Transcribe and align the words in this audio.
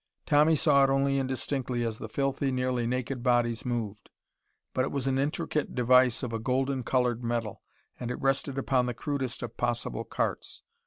Tommy 0.25 0.55
saw 0.55 0.83
it 0.83 0.89
only 0.89 1.19
indistinctly 1.19 1.83
as 1.83 1.99
the 1.99 2.09
filthy, 2.09 2.51
nearly 2.51 2.87
naked 2.87 3.21
bodies 3.21 3.67
moved. 3.67 4.09
But 4.73 4.83
it 4.83 4.91
was 4.91 5.05
an 5.05 5.19
intricate 5.19 5.75
device 5.75 6.23
of 6.23 6.33
a 6.33 6.39
golden 6.39 6.81
colored 6.81 7.23
metal, 7.23 7.61
and 7.99 8.09
it 8.09 8.19
rested 8.19 8.57
upon 8.57 8.87
the 8.87 8.95
crudest 8.95 9.43
of 9.43 9.57
possible 9.57 10.03
carts. 10.03 10.63